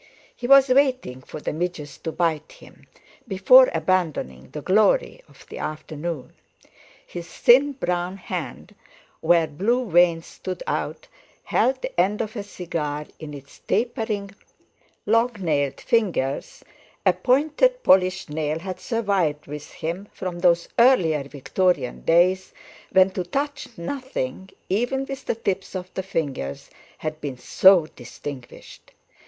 He 0.35 0.47
was 0.47 0.67
waiting 0.69 1.21
for 1.21 1.39
the 1.39 1.53
midges 1.53 1.99
to 1.99 2.11
bite 2.11 2.53
him, 2.53 2.87
before 3.27 3.69
abandoning 3.71 4.49
the 4.49 4.63
glory 4.63 5.21
of 5.29 5.45
the 5.47 5.59
afternoon. 5.59 6.33
His 7.05 7.27
thin 7.27 7.73
brown 7.73 8.17
hand, 8.17 8.73
where 9.19 9.45
blue 9.45 9.87
veins 9.91 10.25
stood 10.25 10.63
out, 10.65 11.07
held 11.43 11.83
the 11.83 11.99
end 11.99 12.19
of 12.19 12.35
a 12.35 12.41
cigar 12.41 13.05
in 13.19 13.35
its 13.35 13.59
tapering, 13.59 14.31
long 15.05 15.33
nailed 15.37 15.79
fingers—a 15.79 17.13
pointed 17.13 17.83
polished 17.83 18.31
nail 18.31 18.57
had 18.57 18.79
survived 18.79 19.45
with 19.45 19.71
him 19.71 20.07
from 20.13 20.39
those 20.39 20.67
earlier 20.79 21.21
Victorian 21.25 22.01
days 22.01 22.53
when 22.91 23.11
to 23.11 23.23
touch 23.23 23.67
nothing, 23.77 24.49
even 24.67 25.05
with 25.05 25.25
the 25.27 25.35
tips 25.35 25.75
of 25.75 25.93
the 25.93 26.01
fingers, 26.01 26.71
had 26.97 27.21
been 27.21 27.37
so 27.37 27.85
distinguished. 27.95 28.93